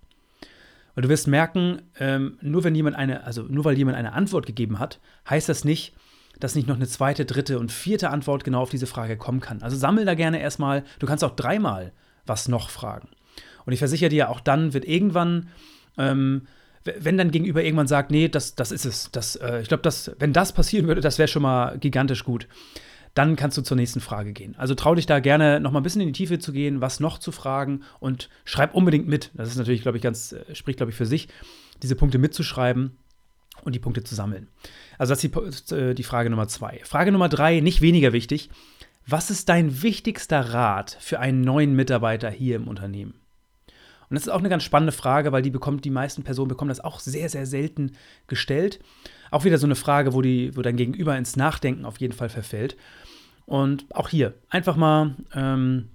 Weil 0.95 1.03
du 1.03 1.09
wirst 1.09 1.27
merken, 1.27 1.83
ähm, 1.99 2.39
nur 2.43 2.65
wenn 2.65 2.75
jemand 2.75 2.97
eine, 2.97 3.25
also 3.25 3.43
nur 3.43 3.65
weil 3.65 3.79
jemand 3.79 3.97
eine 3.97 4.13
Antwort 4.13 4.47
gegeben 4.47 4.79
hat, 4.79 5.01
heißt 5.29 5.49
das 5.49 5.65
nicht, 5.65 5.95
dass 6.39 6.55
nicht 6.55 6.69
noch 6.69 6.77
eine 6.77 6.87
zweite, 6.87 7.25
dritte 7.25 7.59
und 7.59 7.73
vierte 7.73 8.11
Antwort 8.11 8.45
genau 8.45 8.61
auf 8.61 8.71
diese 8.71 8.87
Frage 8.87 9.17
kommen 9.17 9.41
kann. 9.41 9.63
Also 9.63 9.77
sammel 9.77 10.05
da 10.05 10.15
gerne 10.15 10.41
erstmal, 10.41 10.85
du 10.99 11.07
kannst 11.07 11.25
auch 11.25 11.35
dreimal 11.35 11.93
was 12.27 12.49
noch 12.49 12.69
fragen. 12.69 13.09
Und 13.65 13.73
ich 13.73 13.79
versichere 13.79 14.11
dir, 14.11 14.29
auch 14.29 14.41
dann 14.41 14.75
wird 14.75 14.85
irgendwann 14.85 15.49
ähm, 15.97 16.47
wenn 16.85 17.19
dann 17.19 17.31
gegenüber 17.31 17.63
irgendwann 17.63 17.87
sagt, 17.87 18.11
nee, 18.11 18.29
das, 18.29 18.55
das 18.55 18.73
ist 18.73 18.85
es, 18.85 19.11
das, 19.13 19.37
äh, 19.37 19.61
ich 19.61 19.69
glaube, 19.69 19.89
wenn 20.19 20.33
das 20.33 20.53
passieren 20.53 20.87
würde, 20.87 21.01
das 21.01 21.19
wäre 21.19 21.29
schon 21.29 21.43
mal 21.43 21.79
gigantisch 21.79 22.25
gut, 22.25 22.49
dann 23.15 23.37
kannst 23.37 23.59
du 23.59 23.63
zur 23.63 23.77
nächsten 23.77 24.01
Frage 24.01 24.33
gehen. 24.33 24.55
Also 24.59 24.75
trau 24.75 24.95
dich 24.95 25.07
da 25.07 25.19
gerne 25.21 25.61
noch 25.61 25.73
mal 25.73 25.81
ein 25.81 25.83
bisschen 25.83 26.01
in 26.01 26.09
die 26.09 26.13
Tiefe 26.13 26.39
zu 26.39 26.53
gehen, 26.53 26.81
was 26.81 27.01
noch 27.01 27.19
zu 27.19 27.33
fragen 27.33 27.83
und 28.01 28.29
schreib 28.45 28.75
unbedingt 28.75 29.09
mit. 29.09 29.31
Das 29.35 29.49
ist 29.49 29.57
natürlich, 29.57 29.83
glaube 29.83 29.99
ich, 29.99 30.03
ganz, 30.03 30.33
äh, 30.33 30.55
spricht, 30.55 30.77
glaube 30.79 30.91
ich, 30.91 30.97
für 30.97 31.07
sich, 31.07 31.29
diese 31.83 31.97
Punkte 31.97 32.19
mitzuschreiben 32.19 32.97
und 33.63 33.75
die 33.75 33.81
Punkte 33.81 34.05
zu 34.05 34.15
sammeln. 34.15 34.49
Also 34.99 35.13
das 35.13 35.25
ist 35.25 35.71
die, 35.71 35.75
äh, 35.75 35.95
die 35.95 36.05
Frage 36.05 36.31
Nummer 36.31 36.49
zwei. 36.49 36.81
Frage 36.85 37.13
Nummer 37.13 37.29
drei, 37.29 37.61
nicht 37.61 37.81
weniger 37.81 38.13
wichtig. 38.13 38.51
Was 39.07 39.31
ist 39.31 39.49
dein 39.49 39.83
wichtigster 39.83 40.53
Rat 40.53 40.97
für 41.01 41.19
einen 41.19 41.41
neuen 41.41 41.75
Mitarbeiter 41.75 42.31
hier 42.31 42.57
im 42.57 42.69
Unternehmen? 42.69 43.15
Und 44.11 44.15
das 44.15 44.23
ist 44.23 44.29
auch 44.29 44.39
eine 44.39 44.49
ganz 44.49 44.65
spannende 44.65 44.93
Frage, 44.93 45.33
weil 45.33 45.43
die 45.43 45.51
bekommt, 45.51 45.85
die 45.85 45.91
meisten 45.91 46.23
Personen 46.23 46.49
bekommen 46.49 46.71
das 46.71 46.81
auch 46.81 47.01
sehr, 47.01 47.29
sehr 47.29 47.47
selten 47.47 47.93
gestellt. 48.27 48.81
Auch 49.31 49.45
wieder 49.45 49.59
so 49.59 49.67
eine 49.67 49.75
Frage, 49.75 50.15
wo, 50.15 50.23
die, 50.23 50.57
wo 50.57 50.63
dein 50.63 50.77
Gegenüber 50.77 51.17
ins 51.17 51.37
Nachdenken 51.37 51.85
auf 51.85 51.99
jeden 51.99 52.15
Fall 52.15 52.29
verfällt. 52.29 52.77
Und 53.45 53.87
auch 53.95 54.09
hier 54.09 54.35
einfach 54.51 54.77
mal 54.77 55.15
ähm, 55.35 55.89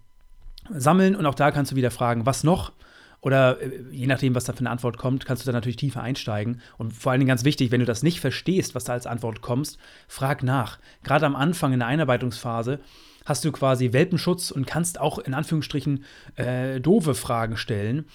sammeln 0.70 1.16
und 1.16 1.26
auch 1.26 1.36
da 1.36 1.52
kannst 1.52 1.72
du 1.72 1.76
wieder 1.76 1.92
fragen, 1.92 2.26
was 2.26 2.44
noch? 2.44 2.72
Oder 3.22 3.62
äh, 3.62 3.82
je 3.92 4.06
nachdem, 4.06 4.36
was 4.36 4.44
da 4.44 4.54
für 4.54 4.60
eine 4.60 4.70
Antwort 4.70 4.98
kommt, 4.98 5.26
kannst 5.26 5.44
du 5.44 5.48
da 5.48 5.54
natürlich 5.54 5.78
tiefer 5.78 6.02
einsteigen. 6.02 6.62
Und 6.78 6.94
vor 6.94 7.12
allen 7.12 7.20
Dingen 7.20 7.30
ganz 7.30 7.46
wichtig, 7.46 7.72
wenn 7.72 7.80
du 7.80 7.86
das 7.86 8.04
nicht 8.04 8.20
verstehst, 8.20 8.76
was 8.76 8.84
da 8.84 8.94
als 8.94 9.08
Antwort 9.08 9.42
kommt, 9.42 9.78
frag 10.08 10.44
nach. 10.44 10.78
Gerade 11.04 11.26
am 11.26 11.36
Anfang 11.36 11.74
in 11.74 11.80
der 11.80 11.88
Einarbeitungsphase 11.88 12.80
hast 13.26 13.46
du 13.46 13.52
quasi 13.52 13.94
Welpenschutz 13.94 14.52
und 14.52 14.68
kannst 14.68 15.00
auch 15.00 15.20
in 15.20 15.34
Anführungsstrichen 15.34 16.04
äh, 16.36 16.80
doofe 16.80 17.16
Fragen 17.16 17.58
stellen. 17.58 18.06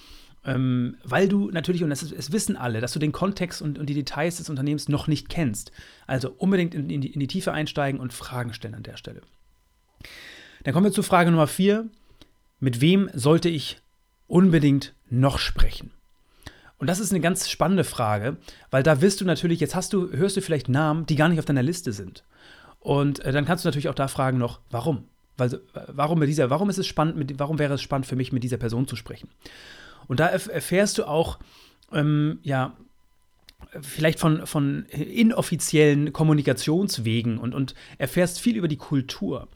Ähm, 0.45 0.97
weil 1.03 1.27
du 1.27 1.49
natürlich, 1.51 1.83
und 1.83 1.89
das, 1.89 2.31
wissen 2.31 2.55
alle, 2.55 2.79
dass 2.79 2.93
du 2.93 2.99
den 2.99 3.11
Kontext 3.11 3.61
und, 3.61 3.77
und, 3.77 3.87
die 3.87 3.93
Details 3.93 4.37
des 4.37 4.49
Unternehmens 4.49 4.87
noch 4.87 5.07
nicht 5.07 5.27
kennst. 5.27 5.71
Also 6.07 6.33
unbedingt 6.37 6.73
in, 6.73 6.89
in, 6.89 7.01
die, 7.01 7.11
in 7.11 7.19
die 7.19 7.27
Tiefe 7.27 7.51
einsteigen 7.51 7.99
und 7.99 8.13
Fragen 8.13 8.53
stellen 8.53 8.75
an 8.75 8.83
der 8.83 8.95
Stelle. 8.95 9.21
Dann 10.63 10.73
kommen 10.73 10.85
wir 10.85 10.93
zu 10.93 11.03
Frage 11.03 11.29
Nummer 11.29 11.47
vier. 11.47 11.89
Mit 12.59 12.81
wem 12.81 13.09
sollte 13.13 13.49
ich 13.49 13.81
unbedingt 14.27 14.93
noch 15.09 15.39
sprechen? 15.39 15.91
Und 16.77 16.87
das 16.87 17.01
ist 17.01 17.11
eine 17.11 17.19
ganz 17.19 17.49
spannende 17.49 17.83
Frage, 17.83 18.37
weil 18.71 18.83
da 18.83 19.01
wirst 19.01 19.19
du 19.19 19.25
natürlich, 19.25 19.59
jetzt 19.59 19.75
hast 19.75 19.91
du, 19.91 20.11
hörst 20.11 20.37
du 20.37 20.41
vielleicht 20.41 20.69
Namen, 20.69 21.05
die 21.05 21.17
gar 21.17 21.27
nicht 21.27 21.39
auf 21.39 21.45
deiner 21.45 21.63
Liste 21.63 21.91
sind. 21.91 22.23
Und 22.79 23.19
äh, 23.19 23.31
dann 23.31 23.45
kannst 23.45 23.65
du 23.65 23.67
natürlich 23.67 23.89
auch 23.89 23.95
da 23.95 24.07
fragen 24.07 24.37
noch, 24.37 24.61
warum? 24.69 25.05
Weil, 25.37 25.53
äh, 25.53 25.59
warum, 25.87 26.19
mit 26.19 26.29
dieser, 26.29 26.49
warum 26.49 26.69
ist 26.69 26.77
es 26.77 26.87
spannend, 26.87 27.17
mit, 27.17 27.39
warum 27.39 27.59
wäre 27.59 27.73
es 27.73 27.81
spannend 27.81 28.05
für 28.05 28.15
mich, 28.15 28.31
mit 28.31 28.43
dieser 28.43 28.57
Person 28.57 28.87
zu 28.87 28.95
sprechen? 28.95 29.29
Und 30.07 30.19
da 30.19 30.27
erfährst 30.27 30.97
du 30.97 31.05
auch, 31.05 31.39
ähm, 31.91 32.39
ja, 32.41 32.75
vielleicht 33.81 34.19
von, 34.19 34.47
von 34.47 34.85
inoffiziellen 34.85 36.11
Kommunikationswegen 36.13 37.37
und, 37.37 37.53
und 37.53 37.75
erfährst 37.97 38.39
viel 38.39 38.55
über 38.55 38.67
die 38.67 38.77
Kultur. 38.77 39.47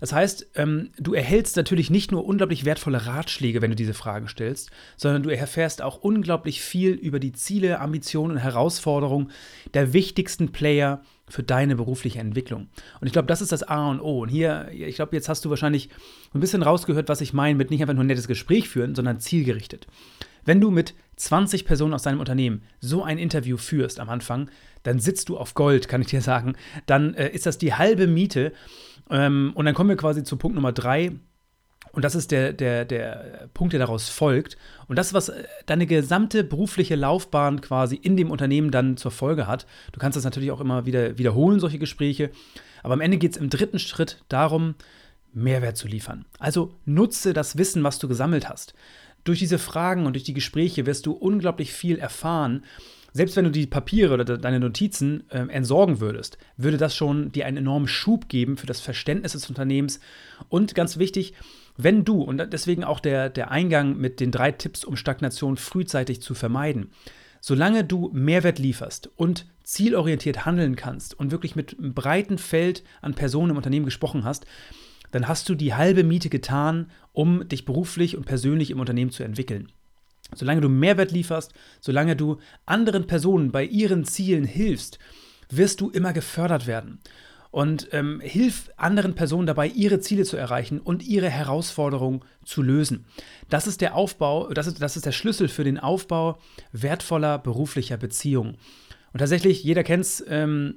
Das 0.00 0.12
heißt, 0.12 0.52
ähm, 0.54 0.90
du 0.96 1.12
erhältst 1.12 1.56
natürlich 1.56 1.90
nicht 1.90 2.12
nur 2.12 2.24
unglaublich 2.24 2.64
wertvolle 2.64 3.06
Ratschläge, 3.06 3.60
wenn 3.60 3.70
du 3.70 3.76
diese 3.76 3.94
Fragen 3.94 4.28
stellst, 4.28 4.70
sondern 4.96 5.22
du 5.22 5.30
erfährst 5.30 5.82
auch 5.82 5.98
unglaublich 5.98 6.62
viel 6.62 6.92
über 6.92 7.18
die 7.18 7.32
Ziele, 7.32 7.80
Ambitionen 7.80 8.36
und 8.36 8.42
Herausforderungen 8.42 9.30
der 9.74 9.92
wichtigsten 9.92 10.52
Player 10.52 11.02
für 11.28 11.42
deine 11.42 11.76
berufliche 11.76 12.18
Entwicklung. 12.18 12.68
Und 13.00 13.06
ich 13.06 13.12
glaube, 13.12 13.26
das 13.26 13.40
ist 13.40 13.52
das 13.52 13.62
A 13.62 13.90
und 13.90 14.00
O. 14.00 14.22
Und 14.22 14.28
hier, 14.28 14.68
ich 14.72 14.96
glaube, 14.96 15.14
jetzt 15.16 15.28
hast 15.28 15.44
du 15.44 15.50
wahrscheinlich 15.50 15.90
ein 16.34 16.40
bisschen 16.40 16.62
rausgehört, 16.62 17.08
was 17.08 17.20
ich 17.20 17.32
meine 17.32 17.56
mit 17.56 17.70
nicht 17.70 17.80
einfach 17.80 17.94
nur 17.94 18.04
ein 18.04 18.08
nettes 18.08 18.28
Gespräch 18.28 18.68
führen, 18.68 18.94
sondern 18.94 19.20
zielgerichtet. 19.20 19.86
Wenn 20.44 20.60
du 20.60 20.70
mit 20.70 20.94
20 21.16 21.64
Personen 21.64 21.94
aus 21.94 22.02
deinem 22.02 22.20
Unternehmen 22.20 22.62
so 22.80 23.02
ein 23.02 23.18
Interview 23.18 23.56
führst 23.56 24.00
am 24.00 24.08
Anfang, 24.08 24.50
dann 24.82 25.00
sitzt 25.00 25.28
du 25.28 25.36
auf 25.36 25.54
Gold, 25.54 25.88
kann 25.88 26.00
ich 26.00 26.08
dir 26.08 26.22
sagen. 26.22 26.54
Dann 26.86 27.14
äh, 27.14 27.30
ist 27.30 27.46
das 27.46 27.58
die 27.58 27.74
halbe 27.74 28.06
Miete. 28.06 28.52
Ähm, 29.10 29.52
und 29.54 29.66
dann 29.66 29.74
kommen 29.74 29.90
wir 29.90 29.96
quasi 29.96 30.22
zu 30.24 30.36
Punkt 30.36 30.54
Nummer 30.54 30.72
drei. 30.72 31.12
Und 31.98 32.04
das 32.04 32.14
ist 32.14 32.30
der, 32.30 32.52
der, 32.52 32.84
der 32.84 33.48
Punkt, 33.54 33.72
der 33.72 33.80
daraus 33.80 34.08
folgt. 34.08 34.56
Und 34.86 34.96
das, 34.96 35.14
was 35.14 35.30
äh, 35.30 35.42
deine 35.66 35.84
gesamte 35.84 36.44
berufliche 36.44 36.94
Laufbahn 36.94 37.60
quasi 37.60 37.96
in 37.96 38.16
dem 38.16 38.30
Unternehmen 38.30 38.70
dann 38.70 38.96
zur 38.96 39.10
Folge 39.10 39.48
hat. 39.48 39.66
Du 39.90 39.98
kannst 39.98 40.14
das 40.14 40.22
natürlich 40.22 40.52
auch 40.52 40.60
immer 40.60 40.86
wieder 40.86 41.18
wiederholen, 41.18 41.58
solche 41.58 41.80
Gespräche. 41.80 42.30
Aber 42.84 42.94
am 42.94 43.00
Ende 43.00 43.18
geht 43.18 43.32
es 43.32 43.36
im 43.36 43.50
dritten 43.50 43.80
Schritt 43.80 44.22
darum, 44.28 44.76
Mehrwert 45.32 45.76
zu 45.76 45.88
liefern. 45.88 46.24
Also 46.38 46.72
nutze 46.84 47.32
das 47.32 47.58
Wissen, 47.58 47.82
was 47.82 47.98
du 47.98 48.06
gesammelt 48.06 48.48
hast. 48.48 48.74
Durch 49.24 49.40
diese 49.40 49.58
Fragen 49.58 50.06
und 50.06 50.12
durch 50.12 50.22
die 50.22 50.34
Gespräche 50.34 50.86
wirst 50.86 51.04
du 51.04 51.10
unglaublich 51.14 51.72
viel 51.72 51.98
erfahren. 51.98 52.62
Selbst 53.12 53.34
wenn 53.34 53.46
du 53.46 53.50
die 53.50 53.66
Papiere 53.66 54.14
oder 54.14 54.24
deine 54.24 54.60
Notizen 54.60 55.28
äh, 55.30 55.40
entsorgen 55.48 55.98
würdest, 55.98 56.38
würde 56.56 56.76
das 56.76 56.94
schon 56.94 57.32
dir 57.32 57.46
einen 57.46 57.56
enormen 57.56 57.88
Schub 57.88 58.28
geben 58.28 58.56
für 58.56 58.68
das 58.68 58.80
Verständnis 58.80 59.32
des 59.32 59.48
Unternehmens. 59.48 59.98
Und 60.48 60.76
ganz 60.76 60.98
wichtig, 60.98 61.34
wenn 61.80 62.04
du, 62.04 62.22
und 62.22 62.52
deswegen 62.52 62.82
auch 62.82 62.98
der, 62.98 63.30
der 63.30 63.52
Eingang 63.52 63.96
mit 63.96 64.18
den 64.18 64.32
drei 64.32 64.50
Tipps, 64.50 64.84
um 64.84 64.96
Stagnation 64.96 65.56
frühzeitig 65.56 66.20
zu 66.20 66.34
vermeiden, 66.34 66.90
solange 67.40 67.84
du 67.84 68.10
Mehrwert 68.12 68.58
lieferst 68.58 69.10
und 69.14 69.46
zielorientiert 69.62 70.44
handeln 70.44 70.74
kannst 70.74 71.16
und 71.16 71.30
wirklich 71.30 71.54
mit 71.54 71.78
einem 71.78 71.94
breiten 71.94 72.36
Feld 72.36 72.82
an 73.00 73.14
Personen 73.14 73.52
im 73.52 73.56
Unternehmen 73.56 73.84
gesprochen 73.84 74.24
hast, 74.24 74.44
dann 75.12 75.28
hast 75.28 75.48
du 75.48 75.54
die 75.54 75.72
halbe 75.72 76.02
Miete 76.02 76.30
getan, 76.30 76.90
um 77.12 77.48
dich 77.48 77.64
beruflich 77.64 78.16
und 78.16 78.26
persönlich 78.26 78.72
im 78.72 78.80
Unternehmen 78.80 79.12
zu 79.12 79.22
entwickeln. 79.22 79.70
Solange 80.34 80.60
du 80.60 80.68
Mehrwert 80.68 81.12
lieferst, 81.12 81.54
solange 81.80 82.16
du 82.16 82.38
anderen 82.66 83.06
Personen 83.06 83.52
bei 83.52 83.64
ihren 83.64 84.04
Zielen 84.04 84.44
hilfst, 84.44 84.98
wirst 85.48 85.80
du 85.80 85.90
immer 85.90 86.12
gefördert 86.12 86.66
werden. 86.66 86.98
Und 87.50 87.88
ähm, 87.92 88.20
hilf 88.20 88.70
anderen 88.76 89.14
Personen 89.14 89.46
dabei, 89.46 89.68
ihre 89.68 90.00
Ziele 90.00 90.24
zu 90.24 90.36
erreichen 90.36 90.80
und 90.80 91.02
ihre 91.02 91.30
Herausforderungen 91.30 92.20
zu 92.44 92.62
lösen. 92.62 93.06
Das 93.48 93.66
ist 93.66 93.80
der 93.80 93.94
Aufbau, 93.94 94.52
das 94.52 94.66
ist, 94.66 94.82
das 94.82 94.96
ist 94.96 95.06
der 95.06 95.12
Schlüssel 95.12 95.48
für 95.48 95.64
den 95.64 95.78
Aufbau 95.78 96.38
wertvoller 96.72 97.38
beruflicher 97.38 97.96
Beziehungen. 97.96 98.58
Und 99.12 99.20
tatsächlich, 99.20 99.64
jeder 99.64 99.82
kennt 99.82 100.02
es, 100.02 100.22
ähm, 100.28 100.76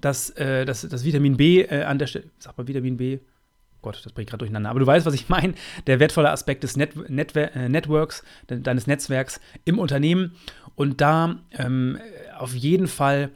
dass 0.00 0.30
äh, 0.30 0.64
das, 0.64 0.86
das 0.88 1.04
Vitamin 1.04 1.36
B 1.36 1.62
äh, 1.62 1.84
an 1.84 1.98
der 1.98 2.06
Stelle, 2.06 2.30
sag 2.38 2.58
mal 2.58 2.66
Vitamin 2.66 2.96
B, 2.96 3.20
Gott, 3.82 4.04
das 4.04 4.12
bringt 4.12 4.28
gerade 4.28 4.40
durcheinander. 4.40 4.70
Aber 4.70 4.80
du 4.80 4.86
weißt, 4.86 5.06
was 5.06 5.14
ich 5.14 5.28
meine. 5.28 5.54
Der 5.86 6.00
wertvolle 6.00 6.30
Aspekt 6.30 6.64
des 6.64 6.76
Net 6.76 7.08
Net 7.08 7.34
äh, 7.34 7.68
Networks, 7.68 8.22
de 8.48 8.60
deines 8.60 8.86
Netzwerks 8.86 9.40
im 9.64 9.78
Unternehmen. 9.78 10.34
Und 10.74 11.00
da 11.00 11.38
ähm, 11.52 11.98
auf 12.38 12.54
jeden 12.54 12.88
Fall 12.88 13.30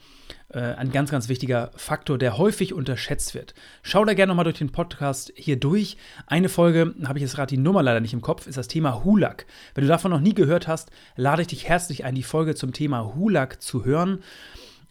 äh, 0.55 0.75
ein 0.77 0.93
ganz, 0.93 1.11
ganz 1.11 1.29
wichtiger 1.29 1.71
Faktor, 1.77 2.17
der 2.17 2.39
häufig 2.39 2.73
unterschätzt 2.73 3.35
wird. 3.35 3.55
Schau 3.83 4.05
da 4.05 4.15
gerne 4.15 4.31
nochmal 4.31 4.45
durch 4.45 4.59
den 4.59 4.71
Podcast 4.71 5.33
hier 5.35 5.59
durch. 5.59 5.97
Eine 6.27 6.49
Folge, 6.49 6.95
habe 7.05 7.19
ich 7.19 7.23
jetzt 7.23 7.35
gerade 7.35 7.55
die 7.55 7.61
Nummer 7.61 7.83
leider 7.83 8.01
nicht 8.01 8.13
im 8.13 8.21
Kopf, 8.21 8.47
ist 8.47 8.57
das 8.57 8.69
Thema 8.69 9.05
Hulak. 9.05 9.47
Wenn 9.75 9.83
du 9.83 9.89
davon 9.89 10.11
noch 10.11 10.21
nie 10.21 10.35
gehört 10.35 10.69
hast, 10.69 10.91
lade 11.17 11.43
ich 11.43 11.49
dich 11.49 11.69
herzlich 11.69 12.05
ein, 12.05 12.15
die 12.15 12.23
Folge 12.23 12.55
zum 12.55 12.73
Thema 12.73 13.15
Hulak 13.17 13.61
zu 13.61 13.85
hören. 13.85 14.21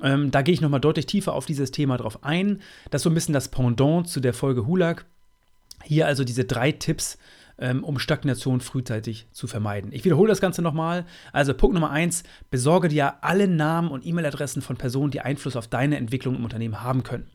Ähm, 0.01 0.31
da 0.31 0.41
gehe 0.41 0.53
ich 0.53 0.61
nochmal 0.61 0.81
deutlich 0.81 1.05
tiefer 1.05 1.33
auf 1.33 1.45
dieses 1.45 1.71
Thema 1.71 1.97
drauf 1.97 2.23
ein. 2.23 2.61
Das 2.91 2.99
ist 2.99 3.03
so 3.03 3.09
ein 3.09 3.13
bisschen 3.13 3.33
das 3.33 3.47
Pendant 3.47 4.09
zu 4.09 4.19
der 4.19 4.33
Folge 4.33 4.67
Hulak. 4.67 5.05
Hier 5.83 6.07
also 6.07 6.23
diese 6.23 6.45
drei 6.45 6.71
Tipps, 6.71 7.17
ähm, 7.63 7.81
um 7.85 7.97
Stagnation 7.97 8.59
frühzeitig 8.59 9.25
zu 9.31 9.47
vermeiden. 9.47 9.93
Ich 9.93 10.03
wiederhole 10.03 10.27
das 10.27 10.41
Ganze 10.41 10.61
nochmal. 10.61 11.05
Also 11.31 11.53
Punkt 11.53 11.73
Nummer 11.73 11.91
eins, 11.91 12.23
besorge 12.51 12.89
dir 12.89 13.23
alle 13.23 13.47
Namen 13.47 13.89
und 13.89 14.05
E-Mail-Adressen 14.05 14.61
von 14.61 14.75
Personen, 14.75 15.11
die 15.11 15.21
Einfluss 15.21 15.55
auf 15.55 15.69
deine 15.69 15.95
Entwicklung 15.97 16.35
im 16.35 16.43
Unternehmen 16.43 16.83
haben 16.83 17.03
können. 17.03 17.31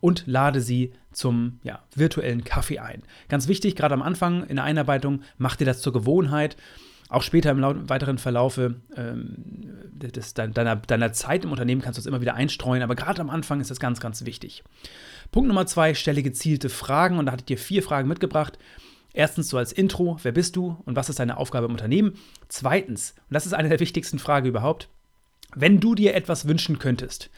Und 0.00 0.24
lade 0.26 0.60
sie 0.60 0.92
zum 1.12 1.60
ja, 1.62 1.80
virtuellen 1.94 2.44
Kaffee 2.44 2.78
ein. 2.78 3.02
Ganz 3.30 3.48
wichtig, 3.48 3.74
gerade 3.74 3.94
am 3.94 4.02
Anfang 4.02 4.44
in 4.44 4.56
der 4.56 4.66
Einarbeitung, 4.66 5.22
mach 5.38 5.56
dir 5.56 5.64
das 5.64 5.80
zur 5.80 5.94
Gewohnheit. 5.94 6.58
Auch 7.08 7.22
später 7.22 7.50
im 7.50 7.88
weiteren 7.88 8.18
Verlaufe 8.18 8.76
ähm, 8.96 9.34
des, 9.92 10.34
deiner, 10.34 10.76
deiner 10.76 11.12
Zeit 11.14 11.44
im 11.44 11.52
Unternehmen 11.52 11.80
kannst 11.80 11.96
du 11.96 12.00
es 12.00 12.06
immer 12.06 12.20
wieder 12.20 12.34
einstreuen, 12.34 12.82
aber 12.82 12.94
gerade 12.94 13.22
am 13.22 13.30
Anfang 13.30 13.60
ist 13.60 13.70
das 13.70 13.80
ganz, 13.80 13.98
ganz 13.98 14.26
wichtig. 14.26 14.62
Punkt 15.32 15.48
Nummer 15.48 15.66
zwei, 15.66 15.94
stelle 15.94 16.22
gezielte 16.22 16.68
Fragen 16.68 17.18
und 17.18 17.26
da 17.26 17.32
hatte 17.32 17.42
ich 17.42 17.46
dir 17.46 17.58
vier 17.58 17.82
Fragen 17.82 18.08
mitgebracht. 18.08 18.58
Erstens 19.12 19.48
so 19.48 19.58
als 19.58 19.72
Intro, 19.72 20.18
wer 20.22 20.32
bist 20.32 20.56
du 20.56 20.76
und 20.84 20.96
was 20.96 21.08
ist 21.08 21.18
deine 21.18 21.36
Aufgabe 21.36 21.66
im 21.66 21.72
Unternehmen? 21.72 22.14
Zweitens, 22.48 23.14
und 23.28 23.34
das 23.34 23.46
ist 23.46 23.54
eine 23.54 23.68
der 23.68 23.80
wichtigsten 23.80 24.18
Fragen 24.18 24.46
überhaupt, 24.46 24.88
wenn 25.54 25.80
du 25.80 25.94
dir 25.94 26.14
etwas 26.14 26.46
wünschen 26.46 26.78
könntest, 26.78 27.30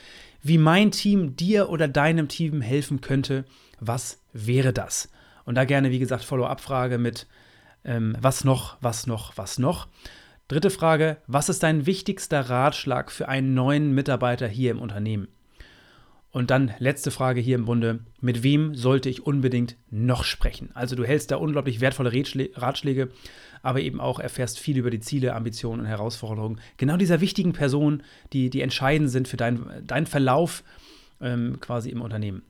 wie 0.42 0.58
mein 0.58 0.90
Team 0.90 1.36
dir 1.36 1.70
oder 1.70 1.88
deinem 1.88 2.28
Team 2.28 2.60
helfen 2.60 3.00
könnte, 3.00 3.44
was 3.80 4.20
wäre 4.32 4.72
das? 4.72 5.08
Und 5.44 5.54
da 5.54 5.64
gerne, 5.64 5.90
wie 5.90 5.98
gesagt, 5.98 6.24
Follow-up-Frage 6.24 6.98
mit 6.98 7.26
ähm, 7.84 8.16
was 8.20 8.44
noch, 8.44 8.76
was 8.80 9.06
noch, 9.06 9.36
was 9.36 9.58
noch. 9.58 9.88
Dritte 10.48 10.70
Frage, 10.70 11.16
was 11.26 11.48
ist 11.48 11.62
dein 11.62 11.86
wichtigster 11.86 12.40
Ratschlag 12.50 13.10
für 13.10 13.28
einen 13.28 13.54
neuen 13.54 13.94
Mitarbeiter 13.94 14.46
hier 14.46 14.70
im 14.72 14.80
Unternehmen? 14.80 15.28
Und 16.32 16.50
dann 16.50 16.72
letzte 16.78 17.10
Frage 17.10 17.42
hier 17.42 17.56
im 17.56 17.66
Bunde, 17.66 18.00
mit 18.22 18.42
wem 18.42 18.74
sollte 18.74 19.10
ich 19.10 19.26
unbedingt 19.26 19.76
noch 19.90 20.24
sprechen? 20.24 20.70
Also 20.72 20.96
du 20.96 21.04
hältst 21.04 21.30
da 21.30 21.36
unglaublich 21.36 21.82
wertvolle 21.82 22.10
Ratschläge, 22.54 23.10
aber 23.62 23.80
eben 23.82 24.00
auch 24.00 24.18
erfährst 24.18 24.58
viel 24.58 24.78
über 24.78 24.90
die 24.90 25.00
Ziele, 25.00 25.34
Ambitionen 25.34 25.80
und 25.80 25.86
Herausforderungen 25.86 26.58
genau 26.78 26.96
dieser 26.96 27.20
wichtigen 27.20 27.52
Personen, 27.52 28.02
die, 28.32 28.48
die 28.48 28.62
entscheidend 28.62 29.10
sind 29.10 29.28
für 29.28 29.36
deinen 29.36 29.86
dein 29.86 30.06
Verlauf 30.06 30.64
ähm, 31.20 31.60
quasi 31.60 31.90
im 31.90 32.00
Unternehmen. 32.00 32.42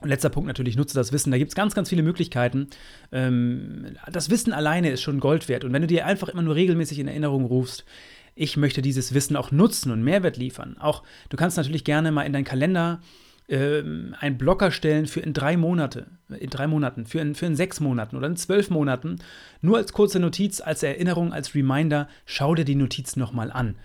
Und 0.00 0.10
letzter 0.10 0.28
Punkt 0.28 0.46
natürlich, 0.46 0.76
nutze 0.76 0.94
das 0.94 1.12
Wissen. 1.12 1.30
Da 1.30 1.38
gibt 1.38 1.48
es 1.48 1.54
ganz, 1.54 1.74
ganz 1.74 1.88
viele 1.88 2.02
Möglichkeiten. 2.02 2.68
Ähm, 3.10 3.96
das 4.12 4.28
Wissen 4.28 4.52
alleine 4.52 4.90
ist 4.90 5.00
schon 5.00 5.18
Gold 5.18 5.48
wert. 5.48 5.64
Und 5.64 5.72
wenn 5.72 5.80
du 5.80 5.88
dir 5.88 6.04
einfach 6.04 6.28
immer 6.28 6.42
nur 6.42 6.54
regelmäßig 6.54 6.98
in 6.98 7.08
Erinnerung 7.08 7.46
rufst, 7.46 7.86
ich 8.34 8.56
möchte 8.56 8.82
dieses 8.82 9.14
Wissen 9.14 9.36
auch 9.36 9.50
nutzen 9.50 9.92
und 9.92 10.02
Mehrwert 10.02 10.36
liefern. 10.36 10.76
Auch 10.78 11.02
du 11.28 11.36
kannst 11.36 11.56
natürlich 11.56 11.84
gerne 11.84 12.12
mal 12.12 12.22
in 12.22 12.32
deinen 12.32 12.44
Kalender 12.44 13.00
ähm, 13.48 14.14
einen 14.18 14.38
Blocker 14.38 14.70
stellen 14.70 15.06
für 15.06 15.20
in 15.20 15.34
drei 15.34 15.56
Monate, 15.56 16.06
in 16.38 16.50
drei 16.50 16.66
Monaten, 16.66 17.06
für 17.06 17.20
in, 17.20 17.34
für 17.34 17.46
in 17.46 17.56
sechs 17.56 17.80
Monaten 17.80 18.16
oder 18.16 18.26
in 18.26 18.36
zwölf 18.36 18.70
Monaten. 18.70 19.16
Nur 19.60 19.76
als 19.76 19.92
kurze 19.92 20.18
Notiz, 20.18 20.60
als 20.60 20.82
Erinnerung, 20.82 21.32
als 21.32 21.54
Reminder, 21.54 22.08
schau 22.26 22.54
dir 22.54 22.64
die 22.64 22.74
Notiz 22.74 23.16
nochmal 23.16 23.52
an. 23.52 23.76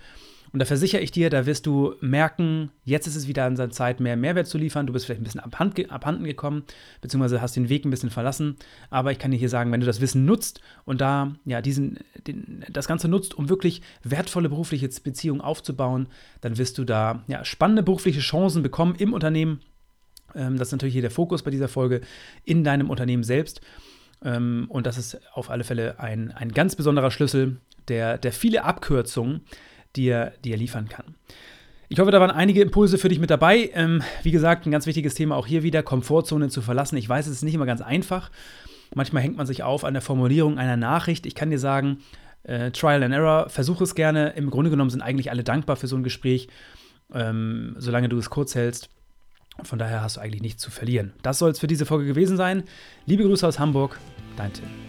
Und 0.51 0.59
da 0.59 0.65
versichere 0.65 1.01
ich 1.01 1.11
dir, 1.11 1.29
da 1.29 1.45
wirst 1.45 1.65
du 1.65 1.93
merken, 2.01 2.71
jetzt 2.83 3.05
ist 3.05 3.15
es 3.15 3.27
wieder 3.27 3.45
an 3.45 3.55
seiner 3.55 3.71
Zeit, 3.71 3.99
mehr 3.99 4.17
Mehrwert 4.17 4.47
zu 4.47 4.57
liefern. 4.57 4.87
Du 4.87 4.93
bist 4.93 5.05
vielleicht 5.05 5.21
ein 5.21 5.23
bisschen 5.23 5.41
abhand, 5.41 5.91
abhanden 5.91 6.23
gekommen, 6.23 6.63
beziehungsweise 7.01 7.41
hast 7.41 7.55
den 7.55 7.69
Weg 7.69 7.85
ein 7.85 7.91
bisschen 7.91 8.09
verlassen. 8.09 8.55
Aber 8.89 9.11
ich 9.11 9.19
kann 9.19 9.31
dir 9.31 9.37
hier 9.37 9.49
sagen, 9.49 9.71
wenn 9.71 9.79
du 9.79 9.85
das 9.85 10.01
Wissen 10.01 10.25
nutzt 10.25 10.61
und 10.85 11.01
da 11.01 11.35
ja 11.45 11.61
diesen, 11.61 11.99
den, 12.27 12.65
das 12.71 12.87
Ganze 12.87 13.07
nutzt, 13.07 13.35
um 13.35 13.49
wirklich 13.49 13.81
wertvolle 14.03 14.49
berufliche 14.49 14.89
Beziehungen 15.03 15.41
aufzubauen, 15.41 16.07
dann 16.41 16.57
wirst 16.57 16.77
du 16.77 16.83
da 16.83 17.23
ja, 17.27 17.45
spannende 17.45 17.83
berufliche 17.83 18.21
Chancen 18.21 18.63
bekommen 18.63 18.95
im 18.95 19.13
Unternehmen. 19.13 19.61
Ähm, 20.33 20.57
das 20.57 20.69
ist 20.69 20.71
natürlich 20.71 20.93
hier 20.93 21.03
der 21.03 21.11
Fokus 21.11 21.43
bei 21.43 21.51
dieser 21.51 21.67
Folge 21.67 22.01
in 22.43 22.63
deinem 22.63 22.89
Unternehmen 22.89 23.23
selbst. 23.23 23.61
Ähm, 24.23 24.65
und 24.69 24.87
das 24.87 24.97
ist 24.97 25.19
auf 25.33 25.51
alle 25.51 25.63
Fälle 25.63 25.99
ein, 25.99 26.31
ein 26.31 26.51
ganz 26.51 26.75
besonderer 26.75 27.11
Schlüssel, 27.11 27.57
der, 27.87 28.17
der 28.17 28.31
viele 28.31 28.63
Abkürzungen 28.63 29.41
dir, 29.95 30.33
dir 30.43 30.57
liefern 30.57 30.89
kann. 30.89 31.15
Ich 31.91 31.99
hoffe, 31.99 32.11
da 32.11 32.21
waren 32.21 32.29
einige 32.29 32.61
Impulse 32.61 32.99
für 32.99 33.09
dich 33.09 33.19
mit 33.19 33.31
dabei. 33.31 33.71
Ähm, 33.73 34.03
wie 34.21 34.31
gesagt, 34.31 34.65
ein 34.65 34.71
ganz 34.71 34.85
wichtiges 34.85 35.15
Thema 35.15 35.35
auch 35.35 35.47
hier 35.47 35.63
wieder, 35.63 35.81
Komfortzone 35.81 36.49
zu 36.49 36.61
verlassen. 36.61 36.97
Ich 36.97 37.09
weiß, 37.09 37.25
es 37.25 37.37
ist 37.37 37.43
nicht 37.43 37.55
immer 37.55 37.65
ganz 37.65 37.81
einfach. 37.81 38.29
Manchmal 38.93 39.23
hängt 39.23 39.37
man 39.37 39.47
sich 39.47 39.63
auf 39.63 39.83
an 39.83 39.93
der 39.93 40.01
Formulierung 40.01 40.59
einer 40.59 40.77
Nachricht. 40.77 41.25
Ich 41.25 41.33
kann 41.33 41.49
dir 41.49 41.59
sagen, 41.59 41.99
äh, 42.43 42.71
Trial 42.71 43.03
and 43.03 43.13
Error, 43.13 43.49
versuch 43.49 43.81
es 43.81 43.95
gerne. 43.95 44.33
Im 44.35 44.51
Grunde 44.51 44.69
genommen 44.69 44.91
sind 44.91 45.01
eigentlich 45.01 45.31
alle 45.31 45.43
dankbar 45.43 45.75
für 45.75 45.87
so 45.87 45.95
ein 45.95 46.03
Gespräch, 46.03 46.47
ähm, 47.13 47.75
solange 47.77 48.09
du 48.09 48.17
es 48.17 48.29
kurz 48.29 48.53
hältst. 48.53 48.89
Von 49.63 49.79
daher 49.79 50.01
hast 50.01 50.17
du 50.17 50.21
eigentlich 50.21 50.41
nichts 50.41 50.61
zu 50.61 50.71
verlieren. 50.71 51.13
Das 51.21 51.39
soll 51.39 51.51
es 51.51 51.59
für 51.59 51.67
diese 51.67 51.85
Folge 51.85 52.05
gewesen 52.05 52.37
sein. 52.37 52.63
Liebe 53.05 53.23
Grüße 53.23 53.47
aus 53.47 53.59
Hamburg, 53.59 53.99
dein 54.37 54.53
Tim. 54.53 54.88